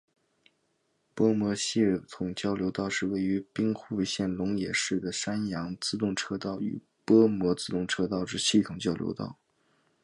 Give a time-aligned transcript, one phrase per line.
[1.13, 9.37] 播磨系统交流道是位于兵库县龙野市的山阳自动车道与播磨自动车道之系统交流道。